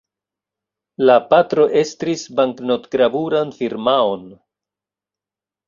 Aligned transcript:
La 1.09 1.17
patro 1.33 1.65
estris 1.83 2.25
banknot-gravuran 2.41 3.55
firmaon. 3.61 4.27